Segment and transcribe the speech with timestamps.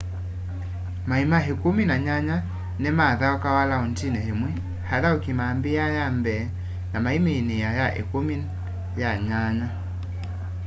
[1.09, 2.37] maima ikumi na nyanya
[2.81, 4.51] ni mathaukawa laundini imwe
[4.95, 6.43] athauki mambiaa ya mbee
[6.91, 8.35] na maiminiia ya ikumi
[9.01, 9.67] ya nyanya